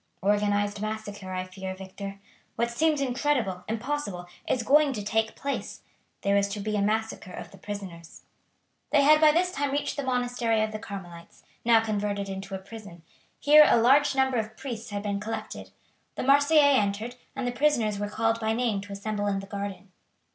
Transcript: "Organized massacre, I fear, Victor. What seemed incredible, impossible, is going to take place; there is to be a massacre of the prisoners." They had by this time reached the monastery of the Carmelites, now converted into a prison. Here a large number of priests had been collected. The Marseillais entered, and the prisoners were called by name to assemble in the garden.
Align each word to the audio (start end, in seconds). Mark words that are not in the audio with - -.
"Organized 0.23 0.81
massacre, 0.81 1.31
I 1.31 1.43
fear, 1.43 1.75
Victor. 1.75 2.19
What 2.55 2.71
seemed 2.71 3.01
incredible, 3.01 3.63
impossible, 3.67 4.25
is 4.47 4.63
going 4.63 4.93
to 4.93 5.03
take 5.03 5.35
place; 5.35 5.83
there 6.23 6.35
is 6.35 6.47
to 6.47 6.59
be 6.59 6.75
a 6.75 6.81
massacre 6.81 7.31
of 7.31 7.51
the 7.51 7.59
prisoners." 7.59 8.23
They 8.91 9.03
had 9.03 9.21
by 9.21 9.31
this 9.31 9.51
time 9.51 9.69
reached 9.69 9.97
the 9.97 10.03
monastery 10.03 10.63
of 10.63 10.71
the 10.71 10.79
Carmelites, 10.79 11.43
now 11.63 11.83
converted 11.83 12.29
into 12.29 12.55
a 12.55 12.57
prison. 12.57 13.03
Here 13.39 13.63
a 13.67 13.77
large 13.77 14.15
number 14.15 14.37
of 14.37 14.57
priests 14.57 14.89
had 14.89 15.03
been 15.03 15.19
collected. 15.19 15.69
The 16.15 16.23
Marseillais 16.23 16.79
entered, 16.79 17.15
and 17.35 17.45
the 17.47 17.51
prisoners 17.51 17.99
were 17.99 18.09
called 18.09 18.39
by 18.39 18.53
name 18.53 18.81
to 18.81 18.93
assemble 18.93 19.27
in 19.27 19.39
the 19.39 19.45
garden. 19.45 19.91